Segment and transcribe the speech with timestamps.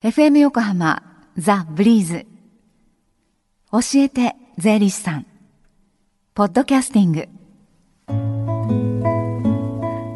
[0.00, 1.02] FM 横浜
[1.36, 2.24] ザ・ブリーズ。
[3.72, 5.26] 教えて税理士さん。
[6.34, 7.28] ポッドキャスティング。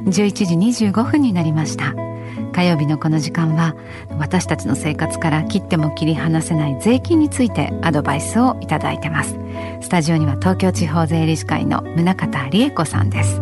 [0.09, 0.11] 11
[0.71, 1.97] 時25分になりました。
[2.53, 3.75] 火曜日のこの時間は
[4.21, 9.37] 私たちの生活から切っても切り離せない税金についてアドバイスをいただいてます。
[9.81, 13.41] スタジオには東京地方税理士会の宗方理恵子さんです。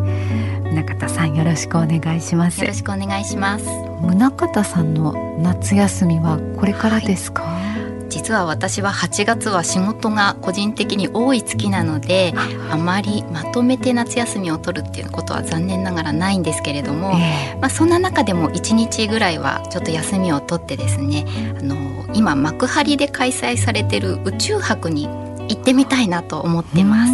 [0.73, 2.63] 宗方さんよろしくお願いします。
[2.63, 3.90] よろしくお願いします。
[4.01, 7.61] 宗方さんの夏休みはこれからですか、はい。
[8.09, 12.33] 実は私は8月は仕事が個人的に多い月なので
[12.71, 12.77] あ。
[12.77, 21.25] まりまとめて夏休みを取るっていうことは残念ながらないんですけれども、えー、まあ、そんな中でも1日ぐらいはちょっと休みを取ってですね
[21.59, 21.77] あの
[22.15, 27.13] 今幕張で開催されてる宇宙博に行ってみたいなと思ってます。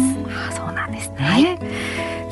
[0.49, 1.43] あそうなんですね、はい、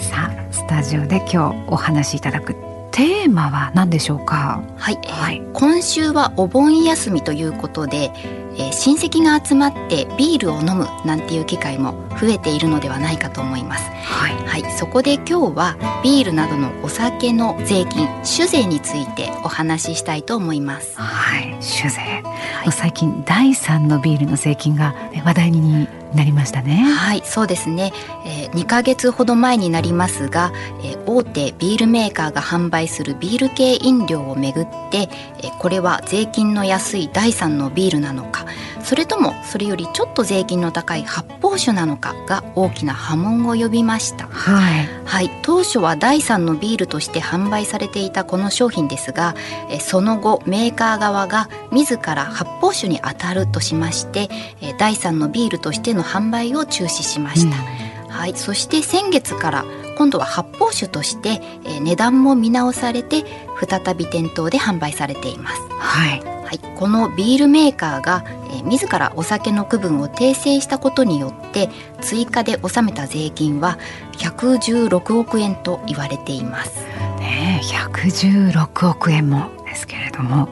[0.01, 2.55] さあスタジオで今日お話しいただく
[2.95, 4.63] テーマは何でしょうか？
[4.77, 8.09] はい、はい、今週はお盆休みということで
[8.57, 13.83] えー、親戚が集まってビールを飲むなんていう機会も増えているのではないかと思います。
[13.91, 20.97] はい、はい、そこで今日はビールなどのお酒の税金酒税についてお話ししたいと思います。
[20.97, 26.83] はい、酒税、はい、最近第三のビールの税金が話題になりましたね。
[26.83, 27.91] はい、そうですね。
[28.25, 30.51] えー、2ヶ月ほど前になりますが、
[30.83, 38.45] えー、大手ビールメーカーが販売するビール系飲料をめぐって、えー、これは税金の安い第三のビールなのか、
[38.85, 44.27] それともそれよりちょっと税金の高い発泡酒なのかが大きな波紋を呼びました。
[44.27, 49.33] はい、はい、当初は第三のビールとして販売されていたこの商品ですが、
[49.71, 54.29] えその後メーカー側が自ら発泡酒に当たるとしまして、
[54.61, 57.57] え第三のビールとしての販売を中止しました。
[57.57, 59.65] うん、はい、そして先月から
[59.97, 63.23] 今度は発泡酒として、え値段も見直されて
[63.67, 65.61] 再び店頭で販売されています。
[65.71, 66.34] はい。
[66.55, 71.69] い、このビールメーカーが、えー、自らお酒の区分を訂正したことによって
[72.01, 73.77] 追加で納めた税金は
[74.13, 76.85] 116億円と言われています。
[77.19, 80.49] ね、116億円もですけれども。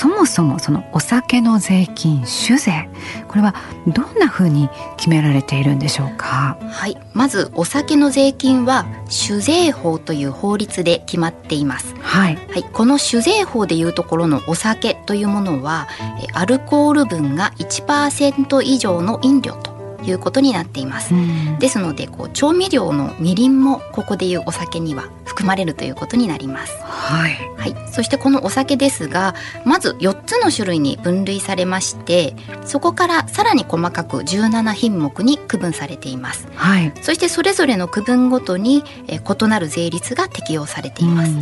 [0.00, 2.88] そもそもそのお酒の税金酒税
[3.28, 3.54] これは
[3.86, 6.56] どんなふうに決められているんでしょうか？
[6.70, 15.86] はいまずお酒の税金は酒税法という法律で決まっています、はい、はい、この酒税法でいうところのお酒というものは
[16.32, 21.12] アルコール分が1%以上の飲料ということになっています。
[21.58, 26.78] ですのでこう調味料のみりんもここでいうお酒には含まれるということになります。
[26.82, 29.34] はい、はい、そしてこのお酒ですが
[29.64, 36.46] まず4つの種類に分類されましてそこからさらに細かく17品目に区分されています。
[36.54, 41.32] はい、そしてそれぞれの区分ごとにえ異なる税率が適用されています。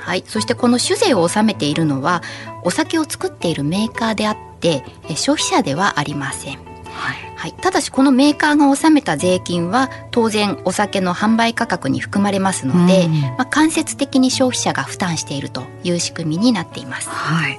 [0.00, 2.22] はい、そしてこの酒税を納めているのは
[2.64, 6.75] お酒を作っているメーカーであって消費者ではありません。
[6.96, 7.16] はい。
[7.36, 17.08] はい、ただしこのメーカーが納めた税金は当然お酒の販売価格に含まれますので、うん、まあ、間接的に消費者が負担しているという仕組みになっています。
[17.10, 17.58] はい、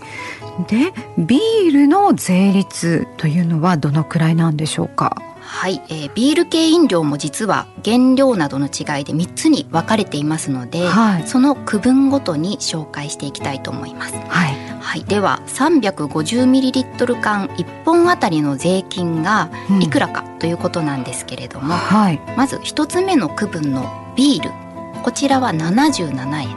[0.67, 5.21] でビールの税率というのはどのくらいなんでしょうか？
[5.47, 14.13] はい、えー、ビール系飲料も実は原料などの違いで3つに分かれていますので、はい、その区分ごとに紹介していきたいと思います。
[14.13, 19.49] はい、はい、では 350ml 缶1本あたりの税金が
[19.81, 24.51] いくらかということなんですけれども、うんはい、まず1つ目の区分のビール
[25.01, 26.49] こちらは77円、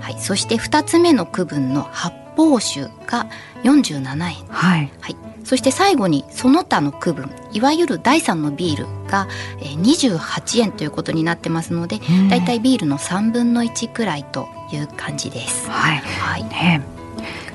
[0.00, 3.26] はい、そして2つ目の区分の発泡酒が
[3.64, 9.28] 47円、はい、はいそして最後にその他の区分いわゆる第3のビールが
[9.60, 15.68] 28円ということになってますのでだいたいビールの3分の1くらいという感じです。
[15.68, 16.44] はい、はい。
[16.44, 17.00] ね。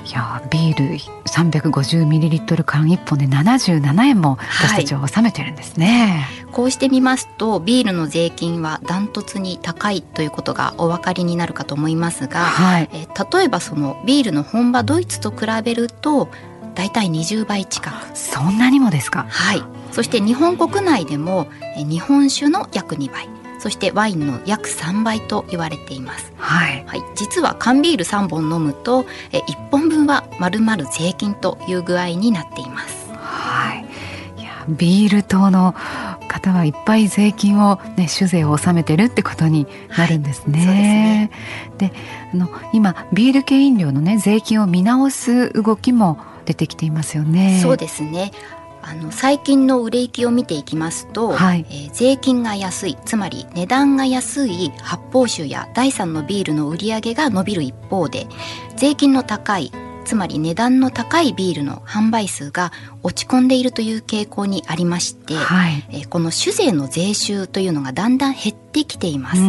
[0.06, 16.28] いやビール 350ml 缶1本で77円も私たちは納めてるんですね、はい、こうしてみますとビールの税金はダントツに高いということがお分かりになるかと思いますが、はい、え例えばそのビールの本場ドイツと比べると
[16.76, 19.26] だいたい20倍近くそんなにもですか？
[19.28, 19.62] はい
[19.92, 21.46] そして日本国内でも
[21.76, 23.28] 日本酒の約2倍
[23.58, 26.32] そしてワインの約3倍と言われています。
[26.36, 33.10] はい、はい、実は缶ビール3本飲むとえ1本分はまるまる税金という具合になっています。
[33.14, 34.40] はい。
[34.40, 35.74] いやビール党の
[36.28, 41.30] 方はいっぱい税金をね酒税を納めてるってことになるんですね。
[41.32, 41.92] はい、で、ね、
[42.34, 47.60] あの今ビール系飲料のね税金を見直す動きも出てきていますよね。
[47.62, 48.32] そうですね
[48.88, 58.28] あの最近の売れ行きを見ていきますと、はい、えー、税金が安いつまり値段が安い発泡酒や第三のビールの売り上げが伸びる一方で
[58.76, 59.72] 税金の高い
[60.06, 62.72] つまり値段の高いビールの販売数が
[63.02, 69.40] 落ち込んでいるという傾向にありまして、はい、えこの酒税の税収というのがだんだん減ってきています。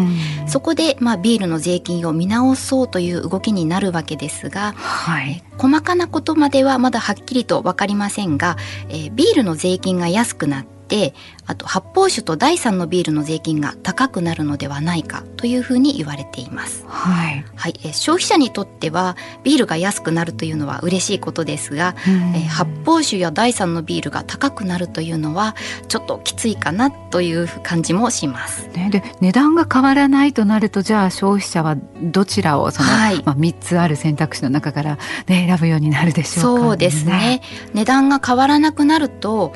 [0.47, 8.57] そこで、まあ、ビールの税金を見直そうという動きになるわけですが、はい、細かなことまではまだはっきりと分かりませんが、
[8.89, 11.13] えー、ビールの税金が安くなってって
[11.45, 16.85] あと発泡酒と第3のビールの税金が高くなるのではないかというふうに言われています。
[16.87, 21.95] はい、はい、え消費者にとってはビールが安くなるというのは嬉しいことですが、
[22.35, 25.55] え発泡酒や第3のビールが高くなるというのは
[25.87, 28.67] ちょっときついかなという感じもします。
[28.69, 34.97] ね、で値段が変わらないとなるとじゃあ消費者はどちらをその、はい、まあ、3つある選択肢の中から、
[35.27, 37.41] ね、選ぶようになるでしょうか、ね、そうですね。
[37.73, 39.53] 値段が変わらなくなると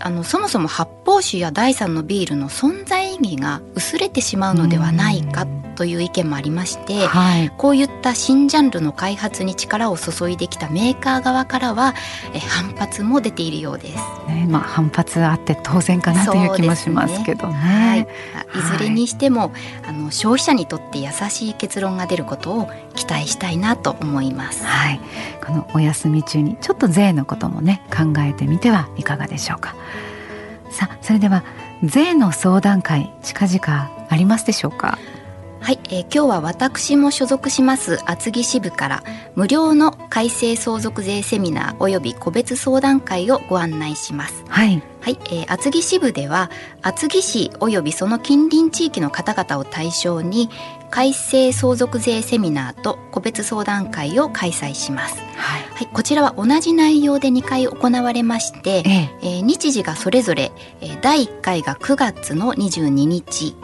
[0.00, 5.46] あのそもそも発泡酒や第三のビールの存在意義が薄れてしまうのではないか
[5.78, 11.94] という意見もありまして、はい、こういった新ジャンルの開発に力を注いできたメーカー側からは
[12.34, 13.96] え反発も出ているようです。
[14.26, 17.54] ね、まあ反発あって当然かなという気もしますけどね。
[17.54, 19.50] ねはい、いずれにしても、はい、
[19.86, 24.64] あの消費者にとって優しい結論が出ることを期待したいなと思います。
[24.64, 25.00] はい、
[25.46, 29.76] このお休み中にちょっと税のこともね考えてみてはいかがでしょうか。
[30.72, 31.44] さあそれでは
[31.84, 34.98] 税の相談会近々ありますでしょうか？
[35.68, 39.04] はい、えー、今日は私も所属します厚木支部から
[39.34, 44.46] 無料の改正相続税セミナーおよび個別相談会をご案内します。
[44.48, 46.50] はい、はい、えー、厚木支部では
[46.80, 50.48] 厚木市およびその近隣地域の方々を対象に
[50.88, 55.18] 改正相続税セミナーと個別相談会を開催します。
[55.36, 60.50] はい、はい、こちらは同じ内容で2回行われまして、えええー、日時がそれぞれ、
[60.80, 63.54] えー、第1回が9月の22日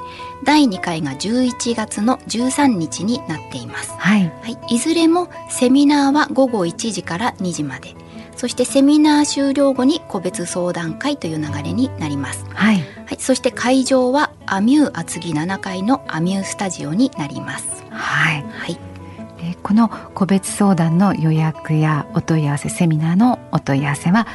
[0.45, 3.93] 第2回が11月の13日になっています。
[3.97, 7.95] はい、はい、いずれもセミナーは午後1時から2時まで。
[8.37, 12.45] そしてセミナー終了後に個別相談会という流れになります。
[12.53, 12.77] はい。
[13.07, 17.85] はい、そして会場はアミュー厚木7階のアミュースタジオになります。
[17.91, 18.43] はい。
[18.43, 18.79] はい。
[19.63, 24.27] この個別相談の予約やお問い合わせセミナーのお問い合わせは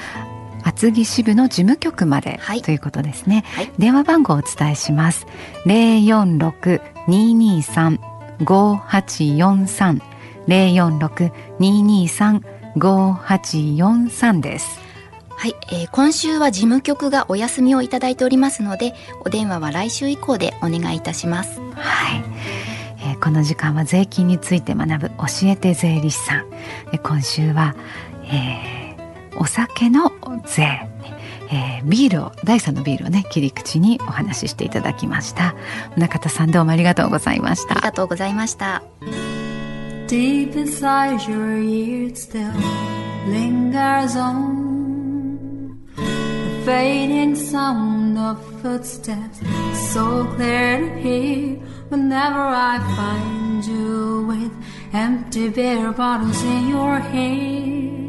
[0.63, 5.25] 厚木支部の事務局まで、はい、ということですね、はい、電話番号をお伝えします。
[5.65, 7.99] 零四六二二三
[8.43, 10.01] 五八四三。
[10.47, 12.41] 零四六二二三
[12.75, 14.79] 五八四三です。
[15.29, 21.61] はい、えー、今週は事務局がお休みをいただいておりますのでお電話は来週以降でお願いいたします。
[21.75, 22.23] はい、
[22.97, 26.45] えー、この時間は税金について学ぶ教えて税理士さん。
[27.03, 27.75] 今週は、
[28.25, 28.78] えー
[29.39, 30.11] お酒の
[30.45, 30.63] 税、
[31.49, 35.55] えー、ビールを第三のビールをね切り口にお話ししていただきました
[35.95, 38.83] 中田さんどうもありがとうございましたありがとうございました
[40.07, 42.51] Deep inside your ears still
[43.29, 44.59] lingers on
[45.95, 49.39] The fading sound of footsteps
[49.93, 51.57] So clear to hear
[51.89, 54.51] Whenever I find you with
[54.93, 58.08] Empty beer bottles in your hand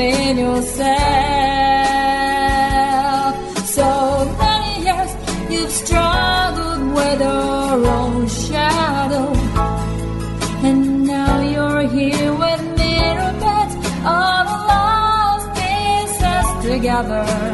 [0.00, 0.88] In yourself.
[3.76, 3.88] So
[4.38, 5.10] many years
[5.52, 9.32] you've struggled with your own shadow,
[10.68, 13.74] and now you're here with mirror bits
[14.18, 17.49] of lost pieces together.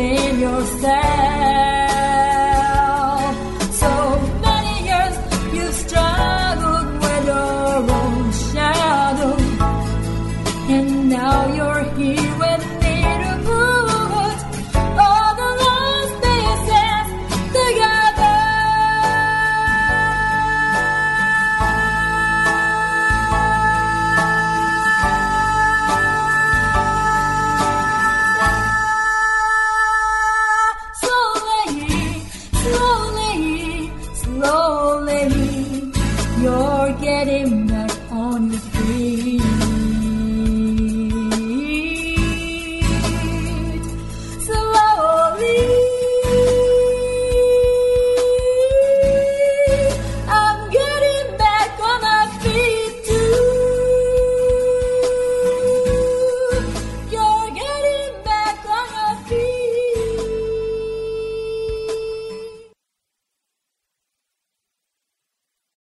[0.00, 1.39] within yourself.